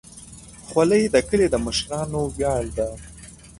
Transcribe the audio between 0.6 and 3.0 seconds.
خولۍ د کلي د مشرانو ویاړ ده.